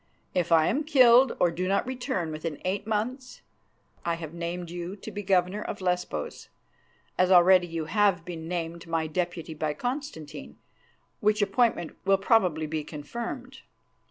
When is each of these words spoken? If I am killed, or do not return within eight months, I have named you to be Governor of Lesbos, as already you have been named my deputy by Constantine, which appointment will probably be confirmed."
If 0.33 0.51
I 0.51 0.65
am 0.65 0.83
killed, 0.83 1.37
or 1.39 1.51
do 1.51 1.67
not 1.67 1.85
return 1.85 2.31
within 2.31 2.59
eight 2.65 2.87
months, 2.87 3.43
I 4.03 4.15
have 4.15 4.33
named 4.33 4.71
you 4.71 4.95
to 4.95 5.11
be 5.11 5.21
Governor 5.21 5.61
of 5.61 5.79
Lesbos, 5.79 6.49
as 7.19 7.29
already 7.31 7.67
you 7.67 7.85
have 7.85 8.25
been 8.25 8.47
named 8.47 8.87
my 8.87 9.05
deputy 9.05 9.53
by 9.53 9.75
Constantine, 9.75 10.57
which 11.19 11.43
appointment 11.43 11.95
will 12.03 12.17
probably 12.17 12.65
be 12.65 12.83
confirmed." 12.83 13.59